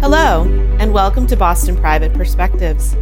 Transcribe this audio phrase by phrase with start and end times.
[0.00, 0.44] Hello,
[0.80, 2.96] and welcome to Boston Private Perspectives.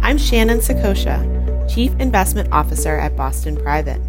[0.00, 4.00] I'm Shannon Saccocia, Chief Investment Officer at Boston Private.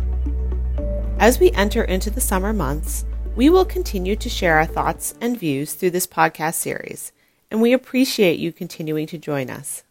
[1.17, 3.05] As we enter into the summer months,
[3.35, 7.11] we will continue to share our thoughts and views through this podcast series,
[7.49, 9.81] and we appreciate you continuing to join us.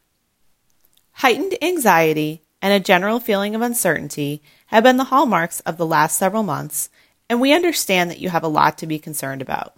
[1.14, 6.17] Heightened anxiety and a general feeling of uncertainty have been the hallmarks of the last
[6.17, 6.89] several months,
[7.33, 9.75] and we understand that you have a lot to be concerned about.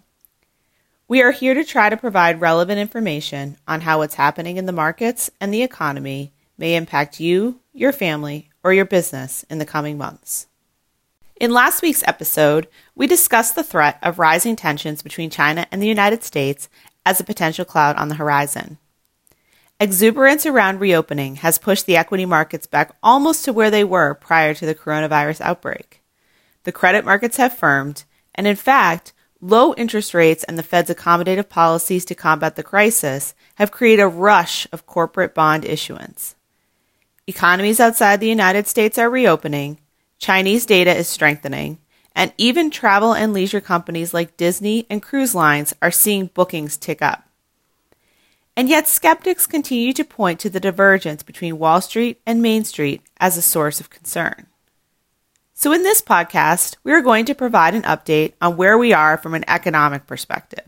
[1.06, 4.72] We are here to try to provide relevant information on how what's happening in the
[4.72, 9.96] markets and the economy may impact you, your family, or your business in the coming
[9.96, 10.48] months.
[11.36, 15.86] In last week's episode, we discussed the threat of rising tensions between China and the
[15.86, 16.68] United States
[17.06, 18.78] as a potential cloud on the horizon.
[19.78, 24.54] Exuberance around reopening has pushed the equity markets back almost to where they were prior
[24.54, 26.00] to the coronavirus outbreak.
[26.64, 28.04] The credit markets have firmed,
[28.34, 33.34] and in fact, low interest rates and the Fed's accommodative policies to combat the crisis
[33.56, 36.34] have created a rush of corporate bond issuance.
[37.26, 39.78] Economies outside the United States are reopening,
[40.18, 41.78] Chinese data is strengthening,
[42.14, 47.02] and even travel and leisure companies like Disney and cruise lines are seeing bookings tick
[47.02, 47.28] up.
[48.56, 53.02] And yet, skeptics continue to point to the divergence between Wall Street and Main Street
[53.18, 54.46] as a source of concern.
[55.56, 59.16] So, in this podcast, we are going to provide an update on where we are
[59.16, 60.64] from an economic perspective.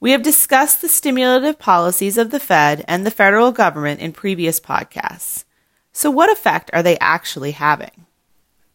[0.00, 4.58] We have discussed the stimulative policies of the Fed and the federal government in previous
[4.58, 5.44] podcasts.
[5.92, 8.06] So, what effect are they actually having?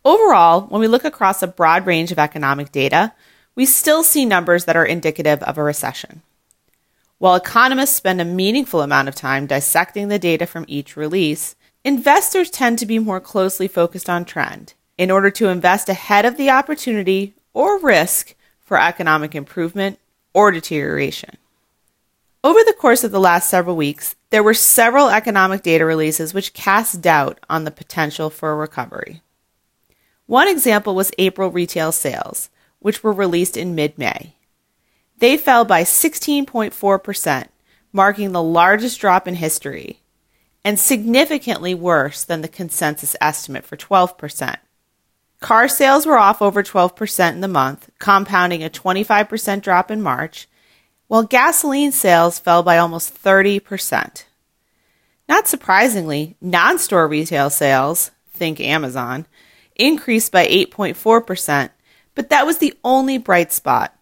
[0.05, 3.11] Overall, when we look across a broad range of economic data,
[3.55, 6.21] we still see numbers that are indicative of a recession.
[7.17, 12.51] While economists spend a meaningful amount of time dissecting the data from each release, investors
[12.51, 16.49] tend to be more closely focused on trend in order to invest ahead of the
[16.49, 19.99] opportunity or risk for economic improvement
[20.33, 21.37] or deterioration.
[22.43, 26.53] Over the course of the last several weeks, there were several economic data releases which
[26.53, 29.21] cast doubt on the potential for a recovery.
[30.27, 32.49] One example was April retail sales,
[32.79, 34.35] which were released in mid May.
[35.17, 37.47] They fell by 16.4%,
[37.93, 40.01] marking the largest drop in history,
[40.63, 44.57] and significantly worse than the consensus estimate for 12%.
[45.39, 50.47] Car sales were off over 12% in the month, compounding a 25% drop in March,
[51.07, 54.23] while gasoline sales fell by almost 30%.
[55.27, 59.25] Not surprisingly, non store retail sales, think Amazon,
[59.75, 61.69] increased by 8.4%,
[62.15, 63.95] but that was the only bright spot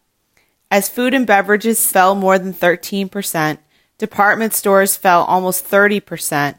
[0.74, 3.60] as food and beverages fell more than 13%,
[4.00, 6.56] department stores fell almost 30%,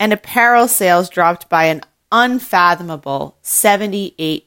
[0.00, 1.80] and apparel sales dropped by an
[2.12, 4.44] unfathomable 78%.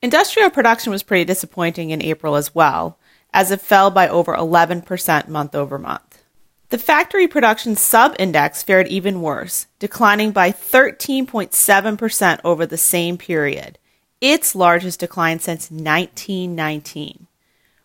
[0.00, 2.98] Industrial production was pretty disappointing in April as well,
[3.32, 6.24] as it fell by over 11% month over month.
[6.70, 13.78] The factory production sub index fared even worse, declining by 13.7% over the same period,
[14.20, 17.26] its largest decline since 1919.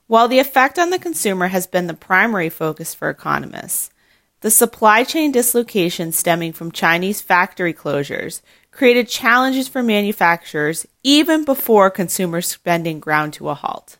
[0.07, 3.89] While the effect on the consumer has been the primary focus for economists,
[4.43, 11.89] the supply chain dislocation stemming from Chinese factory closures created challenges for manufacturers even before
[11.89, 13.97] consumer spending ground to a halt.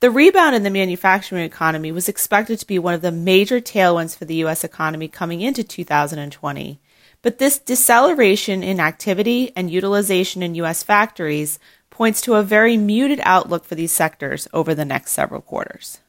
[0.00, 4.16] The rebound in the manufacturing economy was expected to be one of the major tailwinds
[4.16, 4.64] for the U.S.
[4.64, 6.80] economy coming into 2020,
[7.22, 10.82] but this deceleration in activity and utilization in U.S.
[10.82, 11.60] factories
[11.90, 16.00] points to a very muted outlook for these sectors over the next several quarters.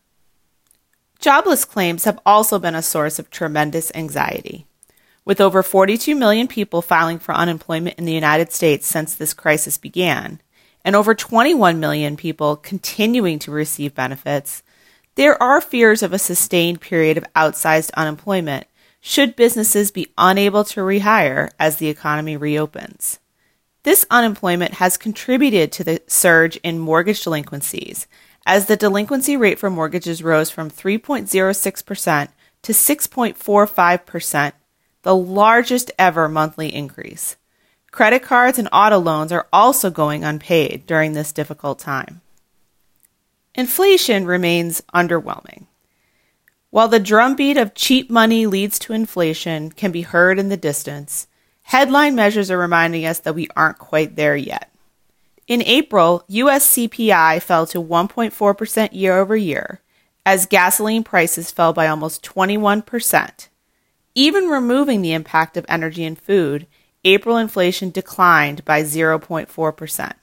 [1.20, 4.66] Jobless claims have also been a source of tremendous anxiety.
[5.24, 9.78] With over 42 million people filing for unemployment in the United States since this crisis
[9.78, 10.40] began,
[10.84, 14.62] and over 21 million people continuing to receive benefits,
[15.16, 18.68] there are fears of a sustained period of outsized unemployment
[19.02, 23.20] should businesses be unable to rehire as the economy reopens.
[23.84, 28.08] This unemployment has contributed to the surge in mortgage delinquencies,
[28.46, 32.30] as the delinquency rate for mortgages rose from 3.06%
[32.62, 34.52] to 6.45%,
[35.04, 37.36] the largest ever monthly increase.
[37.92, 42.22] Credit cards and auto loans are also going unpaid during this difficult time.
[43.54, 45.68] Inflation remains underwhelming.
[46.70, 51.28] While the drumbeat of cheap money leads to inflation can be heard in the distance,
[51.66, 54.70] Headline measures are reminding us that we aren't quite there yet.
[55.48, 59.82] In April, US CPI fell to 1.4% year over year
[60.26, 63.48] as gasoline prices fell by almost 21%.
[64.16, 66.66] Even removing the impact of energy and food,
[67.04, 70.14] April inflation declined by 0.4%.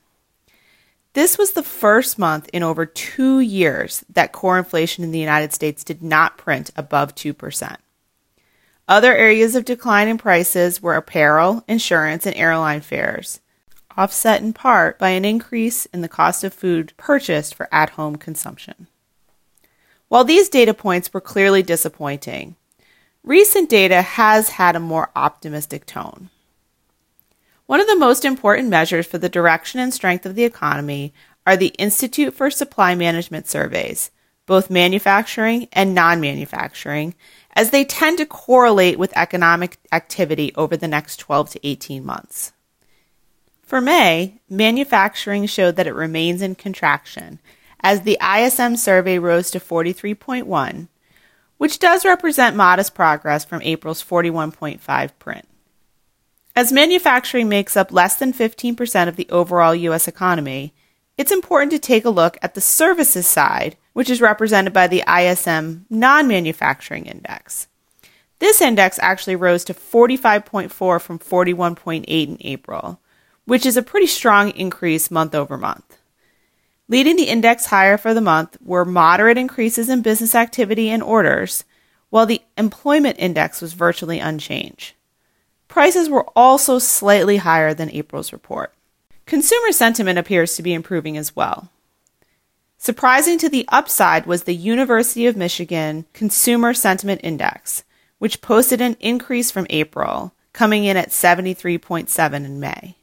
[1.13, 5.53] This was the first month in over two years that core inflation in the United
[5.53, 7.77] States did not print above 2%.
[8.89, 13.41] Other areas of decline in prices were apparel, insurance, and airline fares,
[13.97, 18.17] offset in part by an increase in the cost of food purchased for at home
[18.17, 18.87] consumption.
[20.09, 22.57] While these data points were clearly disappointing,
[23.25, 26.29] recent data has had a more optimistic tone.
[27.67, 31.15] One of the most important measures for the direction and strength of the economy
[31.47, 34.11] are the Institute for Supply Management surveys,
[34.47, 37.15] both manufacturing and non manufacturing,
[37.55, 42.53] as they tend to correlate with economic activity over the next 12 to 18 months.
[43.73, 47.39] For May, manufacturing showed that it remains in contraction,
[47.81, 50.89] as the ISM survey rose to 43.1,
[51.57, 55.49] which does represent modest progress from April's 41.5 print.
[56.55, 60.07] As manufacturing makes up less than 15% of the overall U.S.
[60.07, 60.75] economy,
[61.17, 65.03] it's important to take a look at the services side, which is represented by the
[65.09, 67.69] ISM non manufacturing index.
[68.39, 73.01] This index actually rose to 45.4 from 41.8 in April,
[73.45, 75.99] which is a pretty strong increase month over month.
[76.89, 81.65] Leading the index higher for the month were moderate increases in business activity and orders,
[82.11, 84.93] while the employment index was virtually unchanged.
[85.69, 88.75] Prices were also slightly higher than April's report.
[89.25, 91.71] Consumer sentiment appears to be improving as well.
[92.77, 97.85] Surprising to the upside was the University of Michigan Consumer Sentiment Index,
[98.19, 102.97] which posted an increase from April, coming in at 73.7 in May.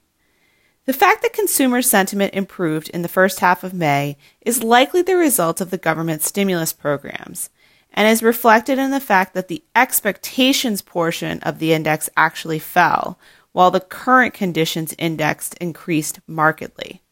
[0.90, 5.18] The fact that consumer sentiment improved in the first half of May is likely the
[5.18, 7.52] result of the government's stimulus programs
[7.94, 13.20] and is reflected in the fact that the expectations portion of the index actually fell,
[13.52, 17.04] while the current conditions index increased markedly.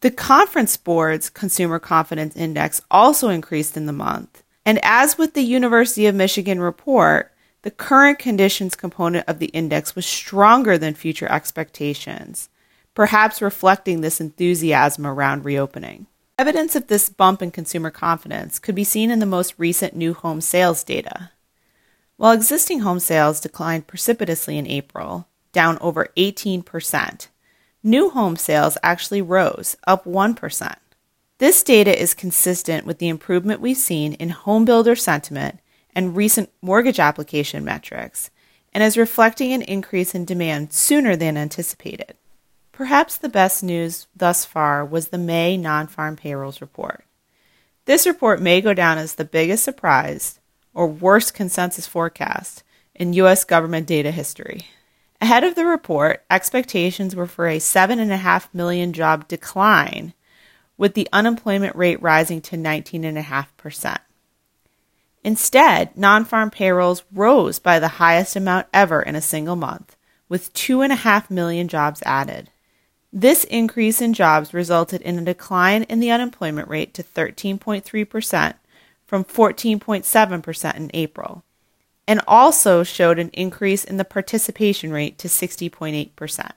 [0.00, 5.40] The Conference Board's Consumer Confidence Index also increased in the month, and as with the
[5.40, 7.32] University of Michigan report,
[7.62, 12.50] the current conditions component of the index was stronger than future expectations,
[12.94, 16.06] perhaps reflecting this enthusiasm around reopening.
[16.38, 20.14] Evidence of this bump in consumer confidence could be seen in the most recent new
[20.14, 21.30] home sales data.
[22.16, 27.28] While existing home sales declined precipitously in April, down over 18%,
[27.82, 30.76] new home sales actually rose, up 1%.
[31.38, 35.58] This data is consistent with the improvement we've seen in home builder sentiment
[35.94, 38.30] and recent mortgage application metrics,
[38.72, 42.16] and is reflecting an increase in demand sooner than anticipated.
[42.74, 47.04] Perhaps the best news thus far was the May non farm payrolls report.
[47.84, 50.40] This report may go down as the biggest surprise
[50.74, 53.44] or worst consensus forecast in U.S.
[53.44, 54.62] government data history.
[55.20, 60.12] Ahead of the report, expectations were for a 7.5 million job decline,
[60.76, 63.98] with the unemployment rate rising to 19.5%.
[65.22, 69.94] Instead, non farm payrolls rose by the highest amount ever in a single month,
[70.28, 72.50] with 2.5 million jobs added.
[73.16, 78.54] This increase in jobs resulted in a decline in the unemployment rate to 13.3%
[79.06, 81.44] from 14.7% in April,
[82.08, 86.50] and also showed an increase in the participation rate to 60.8%.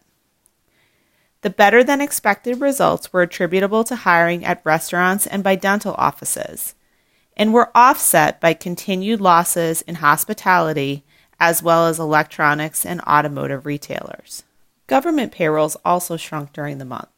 [1.41, 6.73] The better than expected results were attributable to hiring at restaurants and by dental offices,
[7.37, 11.03] and were offset by continued losses in hospitality
[11.39, 14.41] as well as electronics and automotive retailers.
[14.87, 17.09] Government payrolls also shrunk during the month.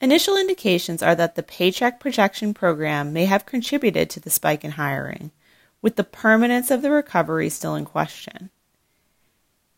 [0.00, 4.72] Initial indications are that the Paycheck Protection Program may have contributed to the spike in
[4.72, 5.30] hiring,
[5.80, 8.50] with the permanence of the recovery still in question.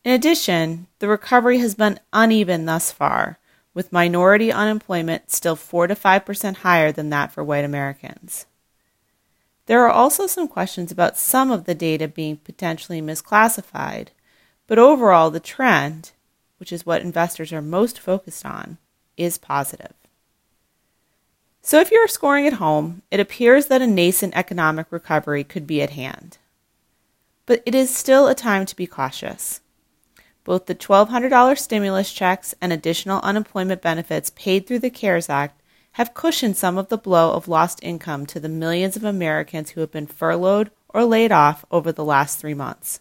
[0.03, 3.39] In addition, the recovery has been uneven thus far,
[3.73, 8.45] with minority unemployment still 4 to 5% higher than that for white Americans.
[9.65, 14.09] There are also some questions about some of the data being potentially misclassified,
[14.65, 16.11] but overall, the trend,
[16.57, 18.77] which is what investors are most focused on,
[19.17, 19.93] is positive.
[21.61, 25.81] So, if you're scoring at home, it appears that a nascent economic recovery could be
[25.81, 26.37] at hand.
[27.45, 29.61] But it is still a time to be cautious.
[30.43, 35.59] Both the $1,200 stimulus checks and additional unemployment benefits paid through the CARES Act
[35.93, 39.81] have cushioned some of the blow of lost income to the millions of Americans who
[39.81, 42.99] have been furloughed or laid off over the last three months.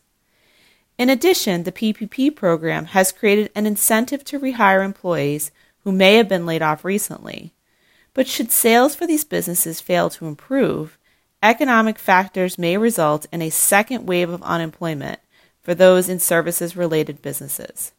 [0.96, 5.50] In addition, the PPP program has created an incentive to rehire employees
[5.82, 7.52] who may have been laid off recently.
[8.14, 10.96] But should sales for these businesses fail to improve,
[11.42, 15.18] economic factors may result in a second wave of unemployment
[15.62, 17.92] for those in services related businesses.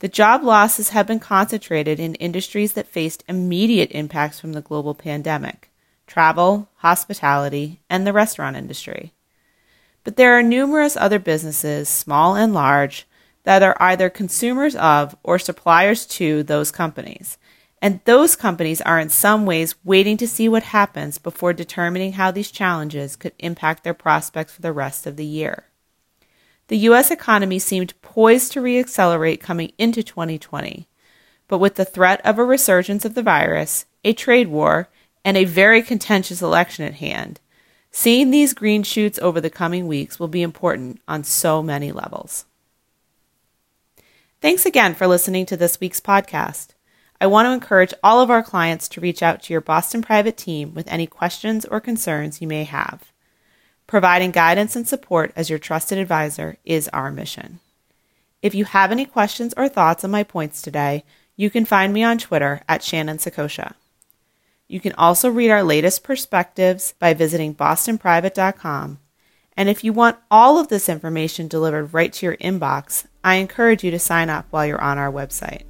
[0.00, 4.94] The job losses have been concentrated in industries that faced immediate impacts from the global
[4.94, 5.68] pandemic
[6.06, 9.12] travel, hospitality, and the restaurant industry.
[10.04, 13.06] But there are numerous other businesses, small and large,
[13.44, 17.38] that are either consumers of or suppliers to those companies.
[17.82, 22.30] And those companies are in some ways waiting to see what happens before determining how
[22.30, 25.64] these challenges could impact their prospects for the rest of the year.
[26.68, 27.10] The U.S.
[27.10, 30.86] economy seemed poised to reaccelerate coming into 2020,
[31.48, 34.88] but with the threat of a resurgence of the virus, a trade war,
[35.24, 37.40] and a very contentious election at hand,
[37.90, 42.44] seeing these green shoots over the coming weeks will be important on so many levels.
[44.40, 46.68] Thanks again for listening to this week's podcast.
[47.20, 50.38] I want to encourage all of our clients to reach out to your Boston Private
[50.38, 53.12] team with any questions or concerns you may have.
[53.86, 57.60] Providing guidance and support as your trusted advisor is our mission.
[58.40, 61.04] If you have any questions or thoughts on my points today,
[61.36, 63.74] you can find me on Twitter at Shannon Saccocia.
[64.70, 69.00] You can also read our latest perspectives by visiting bostonprivate.com.
[69.56, 73.82] And if you want all of this information delivered right to your inbox, I encourage
[73.82, 75.64] you to sign up while you're on our website.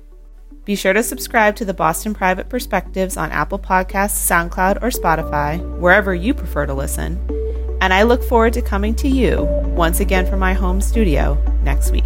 [0.66, 5.58] Be sure to subscribe to the Boston Private Perspectives on Apple Podcasts, SoundCloud, or Spotify,
[5.78, 7.18] wherever you prefer to listen.
[7.80, 11.90] And I look forward to coming to you once again from my home studio next
[11.90, 12.04] week.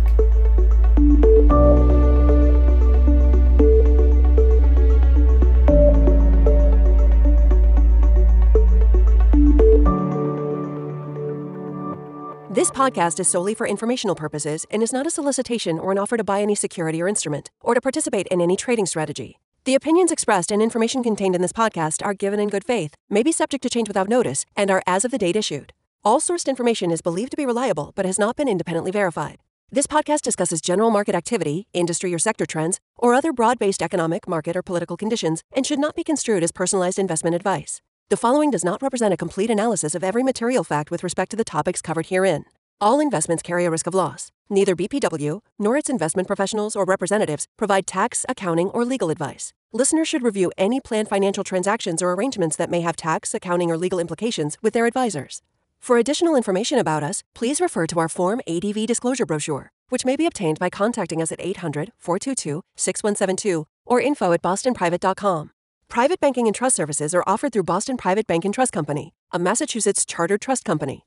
[12.74, 16.24] Podcast is solely for informational purposes and is not a solicitation or an offer to
[16.24, 19.38] buy any security or instrument or to participate in any trading strategy.
[19.64, 23.22] The opinions expressed and information contained in this podcast are given in good faith, may
[23.22, 25.72] be subject to change without notice, and are as of the date issued.
[26.04, 29.38] All sourced information is believed to be reliable but has not been independently verified.
[29.70, 34.26] This podcast discusses general market activity, industry or sector trends, or other broad based economic,
[34.26, 37.80] market, or political conditions and should not be construed as personalized investment advice.
[38.10, 41.36] The following does not represent a complete analysis of every material fact with respect to
[41.36, 42.44] the topics covered herein.
[42.84, 44.30] All investments carry a risk of loss.
[44.50, 49.54] Neither BPW nor its investment professionals or representatives provide tax, accounting, or legal advice.
[49.72, 53.78] Listeners should review any planned financial transactions or arrangements that may have tax, accounting, or
[53.78, 55.40] legal implications with their advisors.
[55.80, 60.14] For additional information about us, please refer to our Form ADV disclosure brochure, which may
[60.14, 65.52] be obtained by contacting us at 800 422 6172 or info at bostonprivate.com.
[65.88, 69.38] Private banking and trust services are offered through Boston Private Bank and Trust Company, a
[69.38, 71.06] Massachusetts chartered trust company.